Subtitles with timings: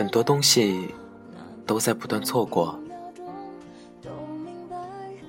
[0.00, 0.94] 很多东西
[1.66, 2.80] 都在不断错过，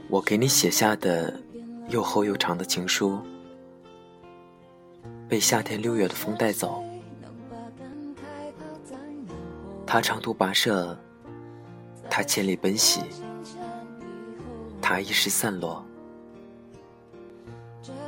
[0.07, 1.37] 我给你写下的
[1.89, 3.19] 又厚又长的情书，
[5.27, 6.81] 被夏天六月的风带走。
[7.19, 7.85] 能把感
[8.15, 8.21] 慨
[8.57, 8.95] 抛在
[9.27, 9.83] 脑后。
[9.85, 10.97] 他长途跋涉，
[12.09, 14.45] 他千里奔袭，金钱以后，
[14.81, 15.83] 他一时散落。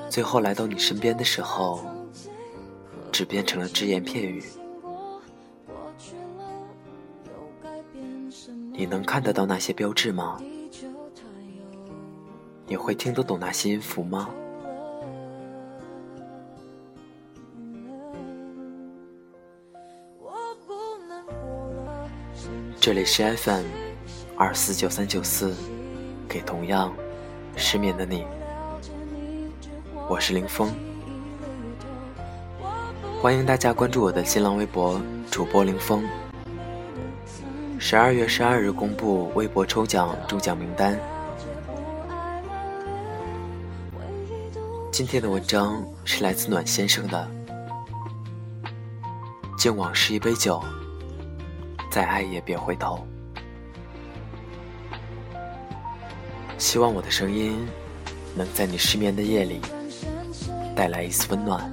[0.10, 1.82] 最后来到你身边的时候，
[3.12, 4.42] 只变成了只言片语。
[8.76, 10.42] 你能看得到那些标志吗？
[12.66, 14.30] 你会听得懂那些音符吗？
[22.80, 23.64] 这里是 FM
[24.36, 25.54] 二四九三九四，
[26.28, 26.92] 给同样
[27.56, 28.26] 失眠的你，
[30.10, 30.74] 我是林峰，
[33.22, 35.00] 欢迎大家关注我的新浪微博
[35.30, 36.04] 主播林峰。
[37.86, 40.98] 十二月十二日公布微博抽奖中奖名单。
[44.90, 47.30] 今天的文章是来自暖先生的。
[49.58, 50.64] 敬往事一杯酒，
[51.92, 53.06] 再爱也别回头。
[56.58, 57.68] 希望我的声音
[58.34, 59.60] 能在你失眠的夜里
[60.74, 61.70] 带来一丝温暖。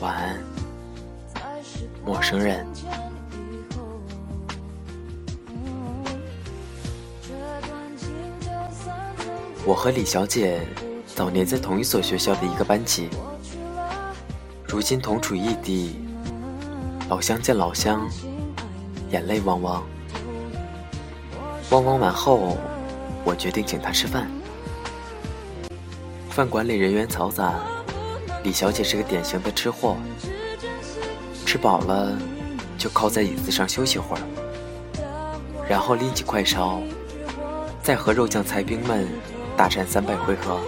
[0.00, 0.38] 晚安，
[2.06, 2.66] 陌生人。
[9.68, 10.62] 我和李小姐
[11.14, 13.10] 早年在同一所学校的一个班级，
[14.66, 15.98] 如今同处异地，
[17.10, 18.08] 老乡见老乡，
[19.10, 19.86] 眼泪汪汪。
[21.68, 22.56] 汪汪完后，
[23.26, 24.26] 我决定请她吃饭。
[26.30, 27.52] 饭馆里人员嘈杂，
[28.42, 29.98] 李小姐是个典型的吃货，
[31.44, 32.16] 吃饱了
[32.78, 34.22] 就靠在椅子上休息会儿，
[35.68, 36.80] 然后拎起快烧，
[37.82, 39.06] 再和肉酱菜兵们
[39.58, 40.60] 大战三百回合。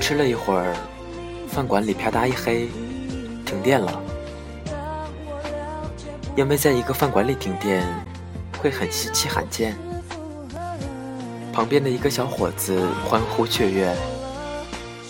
[0.00, 0.74] 吃了一会儿，
[1.48, 2.68] 饭馆里啪嗒一黑，
[3.46, 4.02] 停电了。
[6.34, 7.84] 因为在一个饭馆里停电，
[8.58, 9.76] 会很稀奇罕见。
[11.52, 13.94] 旁边的一个小伙子欢呼雀跃，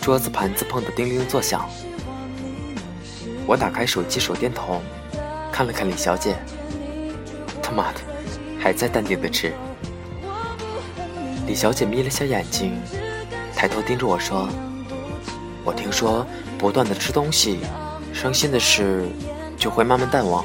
[0.02, 1.66] 桌子盘子碰得叮铃作响。
[3.46, 4.82] 我打开手机手电筒，
[5.50, 6.36] 看了看李小姐，
[7.62, 8.00] 他妈的，
[8.60, 9.50] 还在淡定的吃。
[11.46, 12.74] 李小姐眯了下眼睛，
[13.54, 14.48] 抬头盯着我说
[15.62, 16.26] ：“我听说
[16.58, 17.60] 不断的吃东西，
[18.14, 19.06] 伤心的事
[19.56, 20.44] 就会慢慢淡忘，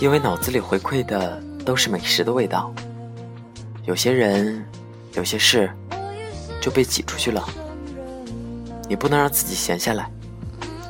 [0.00, 2.72] 因为脑子里回馈的都是美食的味道。
[3.84, 4.64] 有些人，
[5.12, 5.70] 有些事
[6.60, 7.46] 就被挤出去了。
[8.88, 10.10] 你不能让自己闲下来，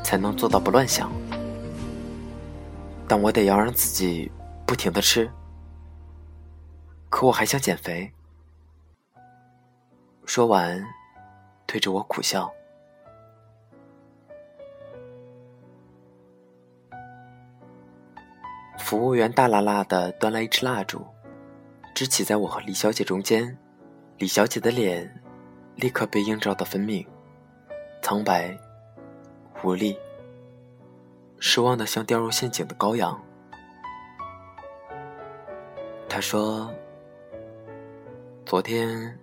[0.04, 1.10] 才能做到不乱想。
[3.08, 4.30] 但我得要让自己
[4.64, 5.28] 不停的吃，
[7.10, 8.12] 可我还想减肥。”
[10.24, 10.82] 说完，
[11.66, 12.50] 对着我苦笑。
[18.78, 21.04] 服务员大拉拉的端来一支蜡烛，
[21.94, 23.58] 支起在我和李小姐中间。
[24.18, 25.22] 李小姐的脸
[25.74, 27.06] 立刻被映照的分明，
[28.00, 28.56] 苍白、
[29.64, 29.98] 无力、
[31.38, 33.20] 失望的像掉入陷阱的羔羊。
[36.08, 36.72] 她说
[38.46, 39.18] ：“昨天。”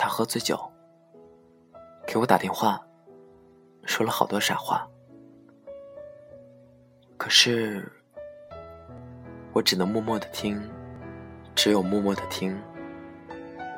[0.00, 0.58] 他喝醉酒，
[2.06, 2.80] 给我打电话，
[3.84, 4.88] 说了好多傻话。
[7.18, 7.86] 可是，
[9.52, 10.58] 我只能默默的听，
[11.54, 12.58] 只有默默的听，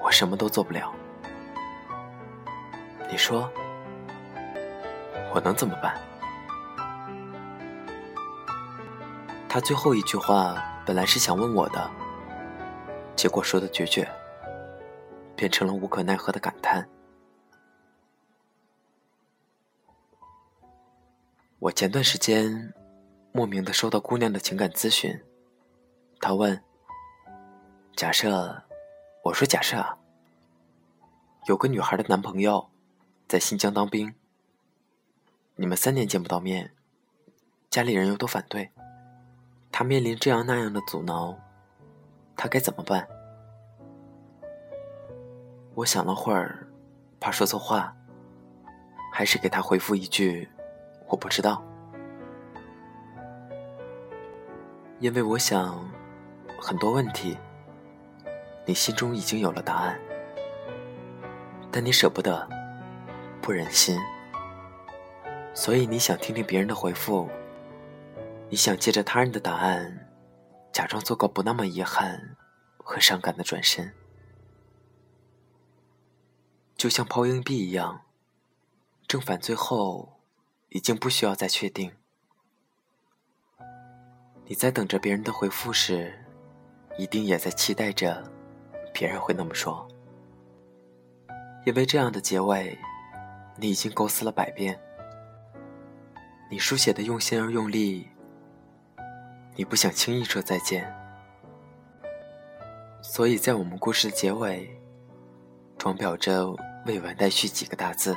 [0.01, 0.95] 我什么都做不了。
[3.11, 3.51] 你说，
[5.35, 6.01] 我能怎么办？
[9.49, 10.55] 他最后一句话
[10.87, 11.91] 本来是想问我的，
[13.17, 14.09] 结果说的决绝。
[15.37, 16.89] 变成了无可奈何的感叹。
[21.59, 22.75] 我前段时间
[23.31, 25.23] 莫名的收到姑娘的情感咨询，
[26.21, 26.63] 她问
[27.95, 28.65] ：“假设，
[29.23, 29.97] 我说假设啊，
[31.47, 32.69] 有个女孩的男朋友
[33.29, 34.15] 在新疆当兵，
[35.55, 36.73] 你们三年见不到面，
[37.71, 38.71] 家里人又都反对，
[39.71, 41.39] 她面临这样那样的阻挠，
[42.37, 43.09] 她该怎么办？”
[45.75, 46.67] 我想了会儿，
[47.19, 47.97] 怕说错话，
[49.13, 50.47] 还是给他回复一句
[51.09, 51.65] ：“我不知道。”
[55.01, 55.83] 因为我想，
[56.61, 57.39] 很多问题，
[58.67, 59.99] 你心中已经有了答案，
[61.71, 62.47] 但你舍不得，
[63.41, 63.99] 不忍心，
[65.55, 67.31] 所以你想听听别人的回复，
[68.51, 70.07] 你想借着他人的答案，
[70.71, 72.37] 假装做个不那么遗憾
[72.77, 73.93] 和伤感的转身，
[76.83, 78.01] 就像抛硬币一样，
[79.07, 80.19] 正反最后
[80.71, 81.93] 已经不需要再确定。
[84.47, 86.13] 你在等着别人的回复时，
[86.99, 88.29] 一定也在期待着
[88.93, 89.87] 别人会那么说，
[91.65, 92.77] 因为这样的结尾，
[93.57, 94.77] 你已经构思了百遍。
[96.51, 98.09] 你书写的用心而用力，
[99.55, 100.93] 你不想轻易说再见，
[103.01, 104.69] 所以在我们故事的结尾，
[105.79, 106.53] 装裱着
[106.87, 108.17] 未完待续几个大字。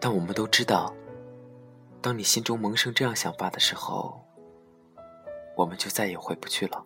[0.00, 0.94] 但我们都知道。
[2.02, 4.22] 当你心中萌生这样想法的时候，
[5.56, 6.84] 我们就再也回不去了。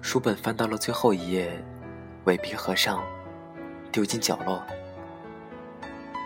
[0.00, 1.60] 书本翻到了最后一页，
[2.26, 3.02] 尾笔合上，
[3.90, 4.62] 丢进角落。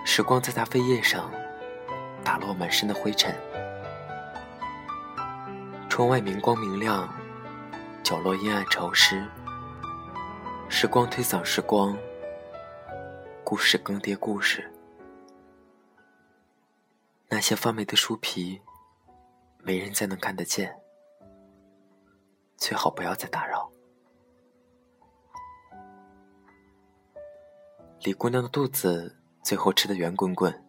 [0.05, 1.31] 时光在它扉页上
[2.23, 3.35] 打落满身的灰尘。
[5.95, 7.07] 窗外明光明亮，
[8.03, 9.29] 角落阴暗潮湿。
[10.67, 11.95] 时光推搡时光。
[13.45, 14.73] 故事更迭，故事。
[17.29, 18.63] 那些发霉的书皮，
[19.59, 20.75] 没人再能看得见。
[22.57, 23.71] 最好不要再打扰。
[28.01, 30.65] 李姑娘的肚子最后吃得圆滚滚。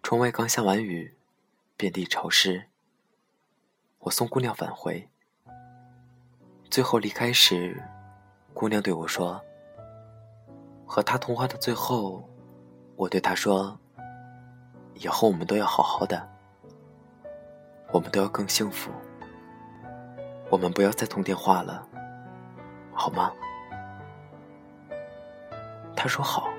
[0.00, 1.18] 窗外刚下完雨，
[1.76, 2.68] 遍地潮湿。
[4.02, 5.08] 我送姑娘返回。
[6.68, 7.80] 最后离开时，
[8.52, 9.40] 姑娘对我说。
[10.84, 12.28] 和他通话的最后，
[12.96, 13.78] 我对他说
[14.94, 16.28] ：“以后我们都要好好的，
[17.92, 18.90] 我们都要更幸福。
[20.50, 21.86] 我们不要再通电话了，
[22.92, 23.32] 好吗？”
[25.96, 26.50] 他说：“好。”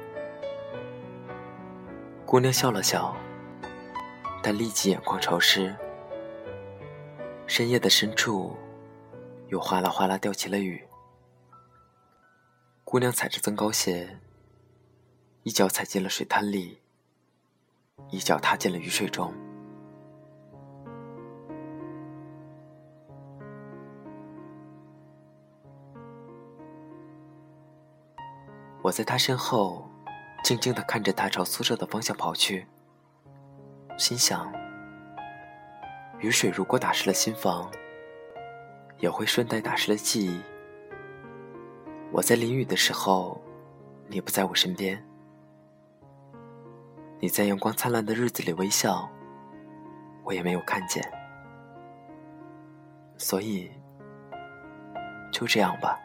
[2.26, 3.14] 姑娘笑了笑，
[4.42, 5.76] 但立即眼眶潮湿。
[7.46, 8.56] 深夜的深处，
[9.50, 10.84] 又哗啦哗啦掉起了雨。
[12.84, 14.20] 姑娘踩着增高鞋，
[15.44, 16.80] 一脚踩进了水滩里，
[18.10, 19.34] 一脚踏进了雨水中。
[28.82, 29.88] 我在她身后，
[30.44, 32.68] 静静的看着她朝宿舍的方向跑去，
[33.98, 34.52] 心想：
[36.24, 37.70] 雨水如果打湿了心房，
[39.00, 40.42] 也会顺带打湿了记忆。
[42.14, 43.44] 我在淋雨的时候，
[44.08, 45.06] 你不在我身边。
[47.20, 49.10] 你在阳光灿烂的日子里微笑，
[50.24, 51.04] 我也没有看见。
[53.18, 53.70] 所以，
[55.30, 56.00] 就这样吧。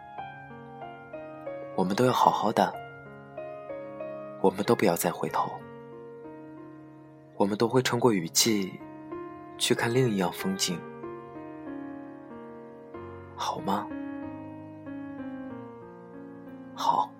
[1.76, 2.74] 我们都要好好的，
[4.40, 5.48] 我们都不要再回头。
[7.36, 8.80] 我们都会穿过雨季，
[9.58, 10.80] 去看另一样风景，
[13.36, 13.86] 好吗？
[16.74, 17.10] 好。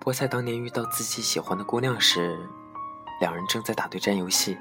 [0.00, 2.34] 菠菜当年遇到自己喜欢的姑娘时，
[3.20, 4.56] 两人正在打对战游戏，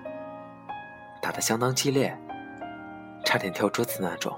[1.21, 2.15] 打得相当激烈，
[3.23, 4.37] 差点跳桌子那种。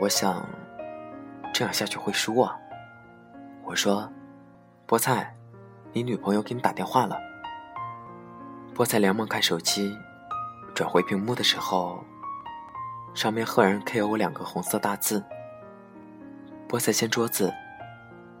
[0.00, 0.44] 我想，
[1.62, 2.58] 这样下去会输啊。
[3.62, 4.10] 我说
[4.84, 5.32] ：“菠菜，
[5.92, 7.16] 你女朋友给你打电话了。”
[8.74, 9.96] 菠菜连忙看手机，
[10.74, 12.02] 转回屏幕的时候，
[13.14, 15.22] 上面赫然 “K.O.” 两个红色大字。
[16.68, 17.54] 菠菜掀桌子，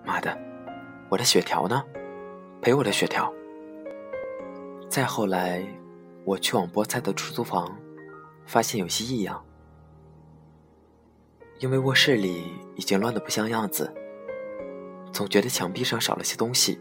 [0.04, 0.36] 妈的，
[1.08, 1.80] 我的血条呢？
[2.60, 3.32] 赔我的血条！
[4.88, 5.64] 再后来，
[6.24, 7.72] 我去往菠菜的出租房，
[8.46, 9.40] 发现有些异样，
[11.62, 13.94] 因为卧室里已经乱得不像样子，
[15.12, 16.80] 总觉得墙壁上少了些东西。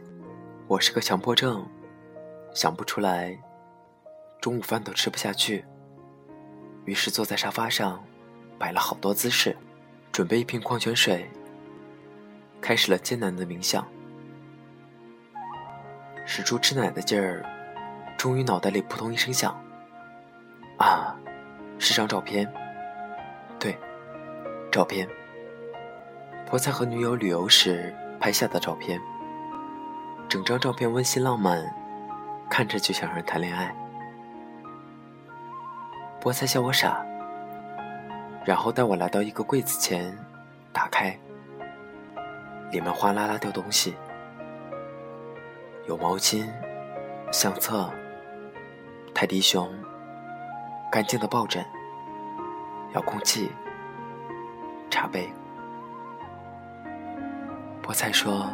[0.67, 1.63] 我是个强迫症。
[2.51, 3.39] 想不出来，
[4.41, 5.63] 中午饭都吃不下去，
[6.85, 8.03] 于是坐在沙发上，
[8.57, 9.55] 摆了好多姿势，
[10.11, 11.29] 准备一瓶矿泉水，
[12.59, 13.87] 开始了艰难的冥想。
[16.25, 17.45] 使出吃奶的劲儿，
[18.17, 19.55] 终于脑袋里扑通一声响，
[20.77, 21.15] 啊，
[21.77, 22.51] 是张照片，
[24.71, 25.05] 照片，
[26.49, 29.01] 菠菜和女友旅游时拍下的照片，
[30.29, 31.61] 整张照片温馨浪漫。
[32.49, 33.73] 看着就想让人谈恋爱，
[36.21, 37.01] 菠菜笑我傻，
[38.43, 40.17] 然后带我来到一个柜子前，
[40.73, 41.17] 打开，
[42.71, 43.95] 里面哗啦啦掉东西，
[45.87, 46.45] 有毛巾、
[47.31, 47.89] 相册、
[49.13, 49.73] 泰迪熊、
[50.91, 51.65] 干净的抱枕、
[52.93, 53.49] 遥控器、
[54.91, 55.27] 茶杯。
[57.81, 58.47] 菠菜说，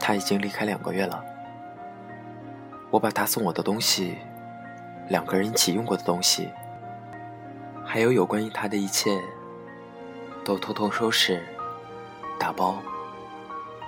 [0.00, 1.22] 他已经离开两个月了。
[2.90, 4.18] 我把他送我的东西，
[5.08, 6.50] 两个人一起用过的东西。
[7.84, 9.20] 还有有关于他的一切，
[10.44, 11.44] 都偷偷收拾、
[12.38, 12.78] 打包，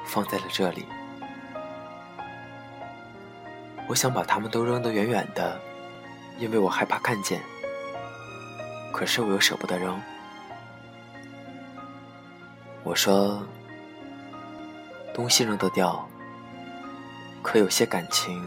[0.05, 0.87] 放在了这里。
[3.89, 5.61] 我想把它们都扔得远远的，
[6.39, 7.41] 因为我害怕看见。
[8.93, 10.01] 可是我又舍不得扔。
[12.87, 13.43] 我说
[15.13, 16.09] ：“东西扔得掉，
[17.43, 18.41] 可有些感情，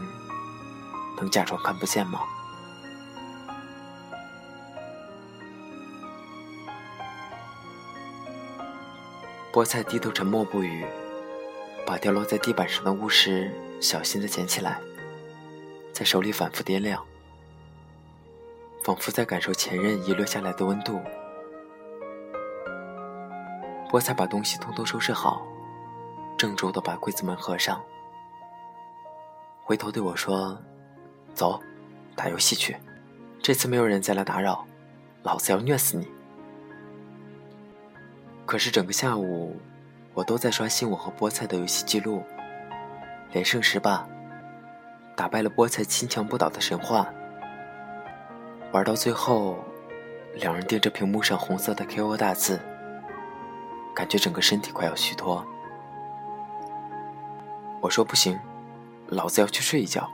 [1.18, 2.22] 能假装看不见吗？”
[9.52, 10.86] 菠菜低头沉默不语，
[11.84, 14.80] 把掉落在地板上的物石小心地捡起来，
[15.92, 17.04] 在手里反复掂量，
[18.82, 20.98] 仿佛在感受前任遗留下来的温度。
[23.90, 25.44] 菠菜把东西通通收拾好，
[26.36, 27.82] 郑重的把柜子门合上，
[29.64, 30.56] 回头对我说
[31.34, 31.60] ：“走，
[32.14, 32.76] 打游戏去，
[33.42, 34.64] 这次没有人再来打扰，
[35.24, 36.06] 老子要虐死你。”
[38.46, 39.60] 可是整个下午，
[40.14, 42.22] 我都在刷新我和菠菜的游戏记录，
[43.32, 44.08] 连胜十把，
[45.16, 47.12] 打败了菠菜亲墙不倒的神话。
[48.70, 49.58] 玩到最后，
[50.36, 52.60] 两人盯着屏幕上红色的 KO 大字，
[53.94, 55.44] 感觉整个身体快要虚脱。
[57.80, 58.38] 我说不行，
[59.08, 60.08] 老子要去睡一觉。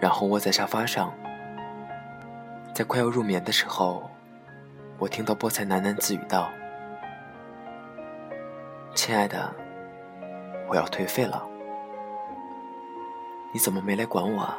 [0.00, 1.12] 然后窝在沙发上，
[2.74, 4.08] 在快要入眠的时候，
[4.98, 6.48] 我听到菠菜喃喃自语道。
[8.94, 9.52] 亲爱的，
[10.68, 11.44] 我要颓废了，
[13.52, 14.58] 你怎么没来管我啊？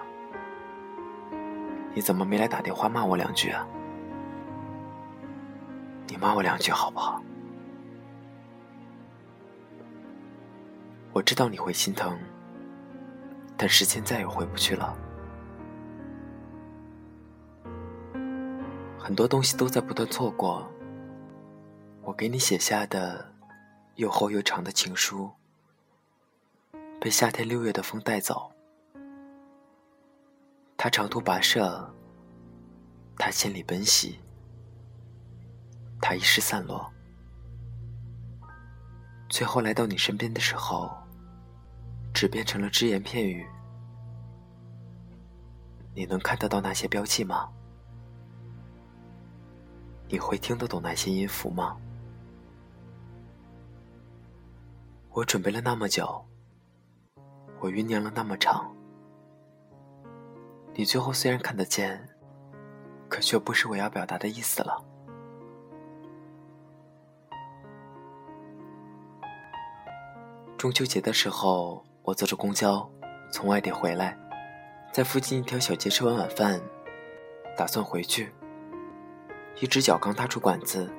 [1.94, 3.66] 你怎么没来打电话骂我两句啊？
[6.08, 7.22] 你骂我两句好不好？
[11.20, 12.18] 我知道你会心疼，
[13.58, 14.98] 但时间再也回不去了，
[18.98, 20.66] 很多东西都在不断错过。
[22.04, 23.28] 我给你写下的。
[23.96, 25.30] 又厚又长的情书，
[27.02, 28.50] 被夏天六月的风带走。
[30.78, 31.94] 他长途跋涉，
[33.18, 34.18] 他千里奔袭，
[36.00, 36.90] 他一时散落。
[39.28, 40.90] 最后来到你身边的时候，
[42.14, 43.48] 只变成了只言片语。
[45.96, 47.50] 你能看得到那些标记吗？
[50.08, 51.78] 你会听得懂那些音符吗？
[55.12, 56.24] 我准备了那么久，
[57.60, 58.74] 我酝酿了那么长，
[60.74, 62.08] 你最后虽然看得见，
[63.10, 64.86] 可却不是我要表达的意思了。
[70.58, 72.90] 中秋节的时候，我坐着公交
[73.32, 74.18] 从外地回来，
[74.92, 76.60] 在附近一条小街吃完晚饭，
[77.56, 78.32] 打算回去，
[79.60, 80.90] 一只脚刚踏出馆子，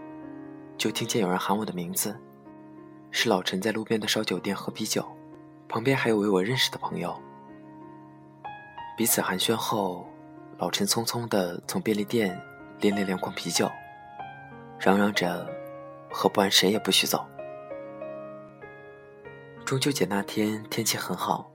[0.79, 2.17] 就听见有人喊我的名字。
[3.11, 5.05] 是老陈在路边的烧酒店喝啤酒，
[5.69, 7.21] 旁边还有位我认识的朋友。
[8.97, 10.07] 彼此寒暄后，
[10.59, 12.41] 老陈匆匆地从便利店
[12.79, 13.69] 拎了两罐啤酒，
[14.79, 15.45] 嚷嚷着
[16.09, 17.27] 喝不完谁也不许走。
[19.71, 21.49] 中秋节那天天气很好，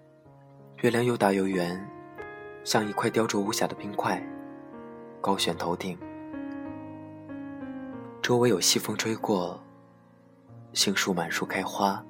[0.78, 1.86] 月亮又大又圆，
[2.64, 4.26] 像一块雕琢无瑕的冰块，
[5.20, 6.00] 高悬头顶，
[8.22, 9.62] 周围有西风吹过。
[10.72, 12.02] 杏树满树开花，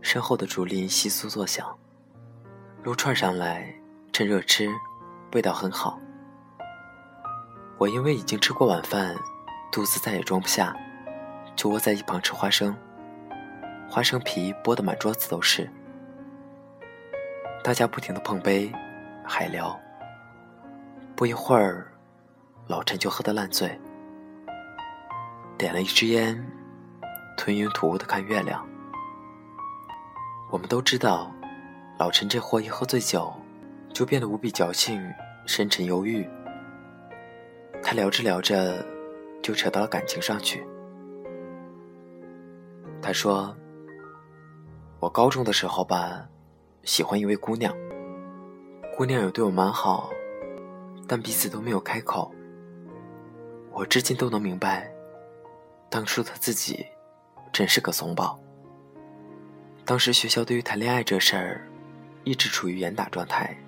[0.00, 1.78] 身后的竹林窸窣作响。
[2.82, 3.78] 撸串上来，
[4.10, 4.70] 趁热吃，
[5.34, 6.00] 味道很好。
[7.76, 9.14] 我因为已经吃过晚饭，
[9.70, 10.74] 肚子再也装不下，
[11.54, 12.74] 就窝在一旁吃花生。
[13.92, 15.68] 花生皮剥得满桌子都是。
[17.62, 18.72] 大家不停的碰杯，
[19.22, 19.78] 还聊。
[21.14, 21.92] 不一会儿，
[22.68, 23.78] 老陈就喝得烂醉，
[25.58, 26.42] 点了一支烟。
[27.36, 28.66] 吞云吐雾的看月亮。
[30.50, 31.30] 我们都知道，
[31.98, 33.30] 老陈这货一喝醉酒，
[33.92, 35.06] 就变得无比矫情、
[35.44, 36.26] 深沉忧郁。
[37.82, 38.82] 他聊着聊着，
[39.42, 40.66] 就扯到了感情上去。
[43.02, 43.54] 他说
[45.02, 46.28] ：“我高中的时候吧，
[46.84, 47.74] 喜欢一位姑娘，
[48.96, 50.08] 姑娘有对我蛮好，
[51.08, 52.32] 但彼此都没有开口。
[53.72, 54.88] 我至今都能明白，
[55.90, 56.86] 当初的自己
[57.52, 58.38] 真是个怂包。
[59.84, 61.68] 当时学校对于谈恋爱这事儿，
[62.22, 63.58] 一直处于严打状态，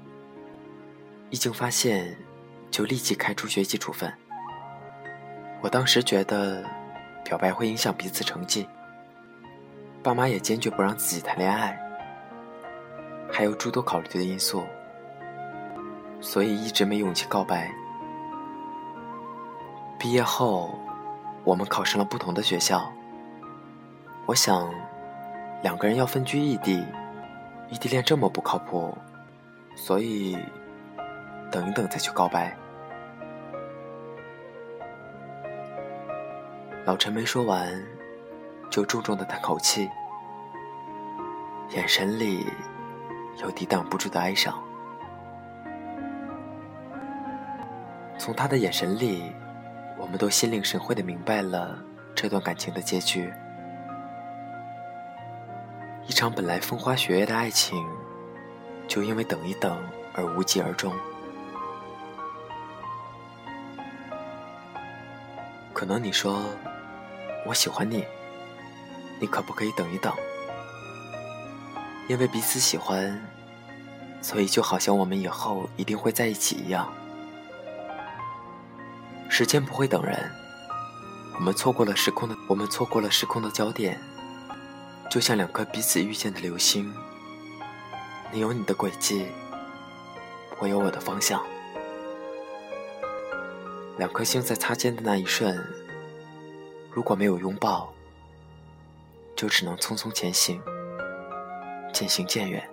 [1.31, 2.17] 一经发现
[2.71, 4.09] 就立即开除学习处分。
[5.61, 6.65] 我当时觉得
[7.25, 8.69] 表白会影响彼此成绩，
[10.05, 11.81] 爸妈也坚决不让自己谈恋爱，
[13.33, 14.63] 还有诸多考虑的因素，
[16.21, 17.73] 所以一直没勇气告白。
[19.99, 20.79] 毕业后，
[21.43, 22.93] 我们考上了不同的学校，
[24.27, 24.71] 我想。
[25.63, 26.85] 两个人要分居异地，
[27.71, 28.95] 异地恋这么不靠谱，
[29.75, 30.37] 所以
[31.51, 32.55] 等一等再去告白。
[36.85, 37.83] 老陈没说完，
[38.75, 39.89] 就重重的叹口气，
[41.77, 42.45] 眼神里
[43.37, 44.61] 有抵挡不住的哀伤。
[48.19, 49.33] 从他的眼神里，
[49.97, 51.79] 我们都心领神会的明白了
[52.17, 53.33] 这段感情的结局。
[56.09, 57.81] 一场本来风花雪月的爱情，
[58.89, 59.79] 就因为等一等
[60.15, 60.93] 而无疾而终。
[65.73, 66.43] 可能你说
[67.47, 68.05] 我喜欢你，
[69.21, 70.13] 你可不可以等一等？
[72.09, 73.19] 因为彼此喜欢，
[74.21, 76.93] 所以就好像我们以后一定会在一起一样。
[79.29, 80.31] 时间不会等人，
[81.37, 83.99] 我们错过了时空的，我们错过了时空的焦点。
[85.11, 86.93] 就像两颗彼此遇见的流星，
[88.33, 89.29] 你有你的轨迹，
[90.59, 91.41] 我有我的方向。
[93.97, 95.65] 两颗星在擦肩的那一瞬，
[96.91, 97.94] 如果没有拥抱，
[99.45, 100.59] 就只能匆匆前行，
[101.93, 102.67] 渐行渐远。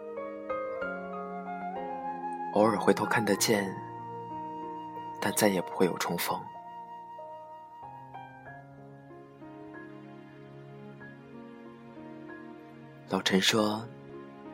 [2.53, 3.75] 偶尔回头看得见，
[5.19, 6.39] 但再也不会有重逢。
[13.09, 13.85] 老陈说：“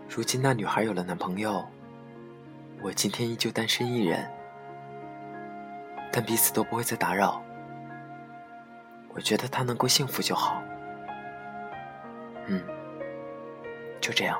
[0.10, 1.64] 如今那女孩有了男朋友，
[2.82, 4.28] 我今天依旧单身一人，
[6.12, 7.40] 但彼此都不会再打扰。
[9.10, 10.64] 我觉得她能够幸福就好。
[12.48, 12.62] 嗯，
[14.02, 14.40] 就这样。”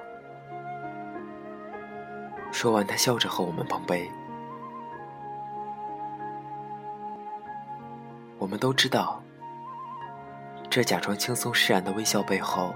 [2.52, 4.10] 说完，他笑着和我们碰杯。
[8.40, 9.22] 我们都知道，
[10.70, 12.74] 这假装轻松释然的微笑背后。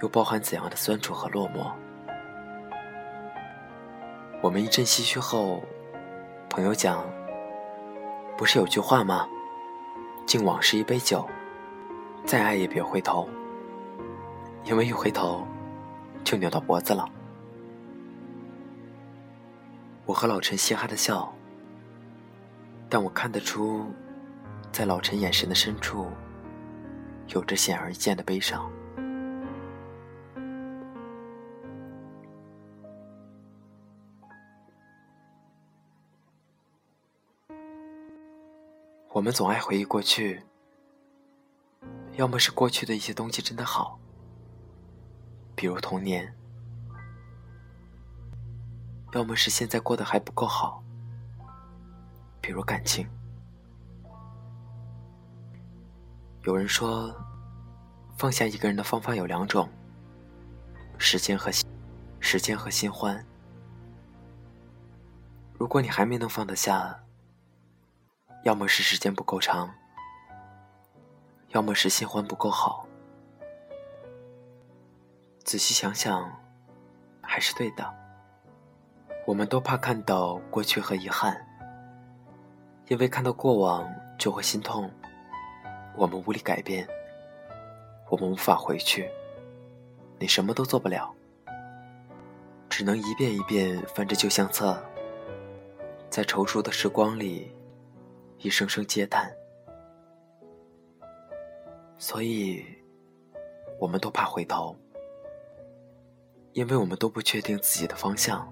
[0.00, 1.70] 又包含怎样的酸楚和落寞？
[4.40, 5.62] 我们一阵唏嘘后，
[6.48, 7.04] 朋友讲
[8.36, 9.28] ：“不是有句话吗？
[10.26, 11.24] 敬往事一杯酒，
[12.24, 13.28] 再爱也别回头，
[14.64, 15.46] 因为一回头
[16.24, 17.08] 就扭到脖子了。”
[20.06, 21.32] 我和老陈嘻哈的笑，
[22.88, 23.86] 但我看得出，
[24.72, 26.08] 在老陈眼神的深处，
[27.28, 28.70] 有着显而易见的悲伤。
[39.14, 40.42] 我们总爱回忆过去，
[42.14, 43.98] 要么是过去的一些东西真的好，
[45.54, 46.26] 比如童年；
[49.12, 50.82] 要么是现在过得还不够好，
[52.40, 53.08] 比如感情。
[56.44, 57.14] 有人说，
[58.16, 59.68] 放下一个人的方法有两种：
[60.98, 61.50] 时间和
[62.18, 63.24] 时间和新欢。
[65.54, 66.98] 如果你还没能放得下，
[68.42, 69.72] 要么是时间不够长，
[71.50, 72.88] 要么是新欢不够好。
[75.52, 76.32] 仔细想想，
[77.20, 77.84] 还是对的。
[79.26, 81.46] 我们都怕看到过去和遗憾，
[82.88, 83.86] 因为看到过往
[84.18, 84.90] 就会心痛。
[85.94, 86.88] 我们无力改变，
[88.08, 89.10] 我们无法回去，
[90.18, 91.14] 你什么都做不了，
[92.70, 94.82] 只能一遍一遍翻着旧相册，
[96.08, 97.54] 在踌躇的时光里。
[98.38, 99.30] 一声声嗟叹，
[101.98, 102.64] 所以，
[103.78, 104.74] 我们都怕回头，
[106.52, 108.46] 因为我们都不确定自己的方向，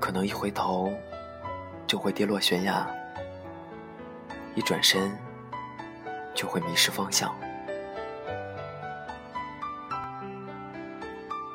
[0.00, 0.92] 可能一回头
[1.86, 2.88] 就会跌落悬崖，
[4.54, 5.16] 一转身
[6.34, 7.34] 就会迷失方向。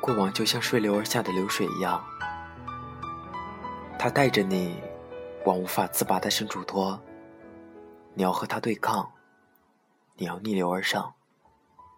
[0.00, 2.02] 过往就像顺流而下的流水一样，
[3.98, 4.82] 它带着你。
[5.44, 7.00] 往无法自拔的深处拖，
[8.14, 9.12] 你要和他对抗，
[10.16, 11.14] 你要逆流而上，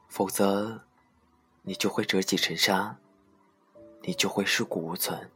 [0.07, 0.83] 否则，
[1.69, 2.97] 你就会折戟沉沙，
[4.01, 5.31] 你就会尸骨无存。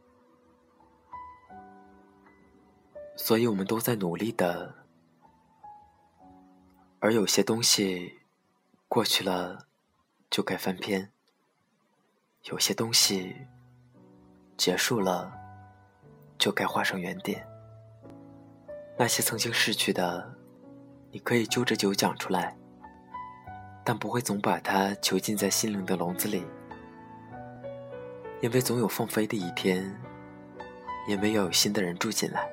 [3.15, 4.73] 所以，我们都在努力的
[6.99, 8.21] 而有些东西
[8.87, 9.67] 过去了
[10.31, 11.11] 就该翻篇，
[12.45, 13.35] 有些东西
[14.57, 15.31] 结束了
[16.39, 17.47] 就该画上圆点。
[18.97, 20.35] 那些曾经逝去的，
[21.11, 22.57] 你可以揪着酒讲出来，
[23.83, 26.43] 但不会总把它囚禁在心灵的笼子里，
[28.41, 29.93] 因为总有放飞的一天，
[31.07, 32.47] 因为要有新的人住进来。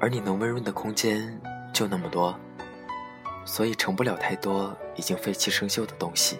[0.00, 1.40] 而你能温润的空间
[1.72, 2.38] 就那么多，
[3.44, 6.38] 所以盛不了太多已经废弃生锈的东西。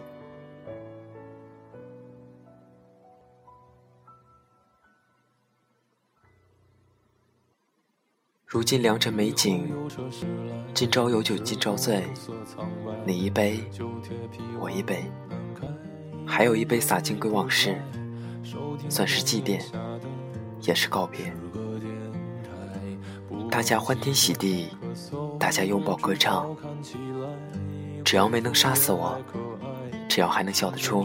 [8.49, 9.69] 如今良辰美景，
[10.73, 12.05] 今朝有酒今朝醉，
[13.05, 13.59] 你一杯，
[14.61, 15.05] 我一杯，
[16.25, 17.77] 还有一杯洒尽归往事，
[18.89, 19.61] 算是祭奠，
[20.61, 21.35] 也是告别。
[23.51, 24.69] 大家欢天喜地，
[25.41, 26.57] 大家拥抱歌唱。
[28.05, 29.21] 只要没能杀死我，
[30.09, 31.05] 只要还能笑得出，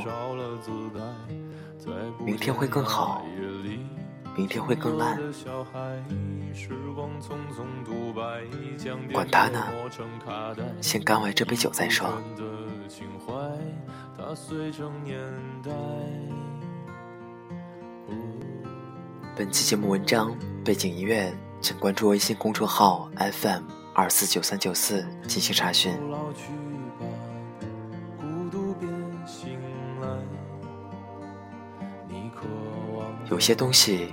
[2.23, 3.25] 明天会更好，
[4.41, 5.19] 明天会更蓝。
[9.13, 9.67] 管他呢，
[10.81, 12.09] 先干完这杯酒再说。
[19.35, 21.31] 本期节目文章背景音乐。
[21.61, 23.61] 请关注微信公众号 FM
[23.93, 25.93] 二四九三九四进行查询。
[33.29, 34.11] 有些东西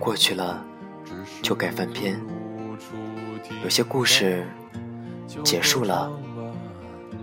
[0.00, 0.64] 过去了
[1.42, 2.18] 就该翻篇，
[3.62, 4.44] 有些故事
[5.44, 6.10] 结束了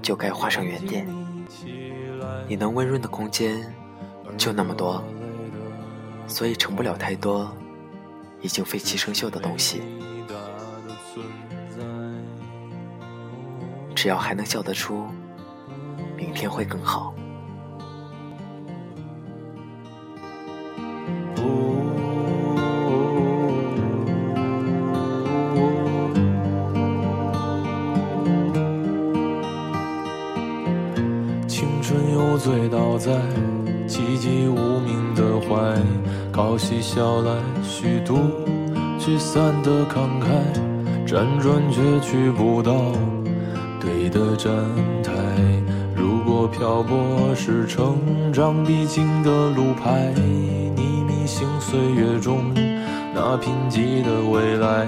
[0.02, 1.06] 就该画上圆点。
[2.48, 3.58] 你能温润的空间
[4.38, 5.04] 就那么多，
[6.28, 7.52] 所以盛不了太多。
[8.40, 9.82] 已经废弃生锈的东西，
[13.96, 15.08] 只要还能笑得出，
[16.16, 17.16] 明天会更好。
[36.67, 37.32] 起笑来，
[37.63, 38.17] 虚度
[38.99, 40.27] 聚散的慷慨，
[41.08, 42.91] 辗转却去不到
[43.80, 44.53] 对的站
[45.01, 45.13] 台。
[45.95, 47.95] 如果漂泊是成
[48.34, 50.13] 长必经的路牌，
[50.75, 52.53] 你迷醒岁月中
[53.15, 54.88] 那贫瘠的未来，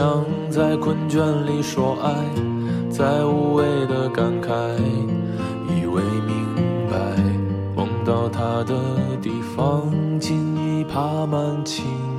[0.00, 2.10] 想在困倦里说爱，
[2.88, 4.48] 在无谓的感慨，
[5.68, 6.46] 以为明
[6.90, 6.96] 白，
[7.76, 8.74] 梦到他的
[9.20, 12.09] 地方，尽已爬满青。